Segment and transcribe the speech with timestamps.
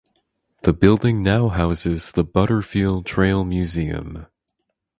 [0.63, 4.25] The building now houses the Butterfield Trail Museum.